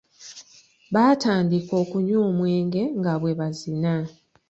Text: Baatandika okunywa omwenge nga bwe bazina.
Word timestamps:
Baatandika 0.93 1.73
okunywa 1.83 2.19
omwenge 2.29 2.81
nga 2.99 3.13
bwe 3.19 3.31
bazina. 3.39 3.95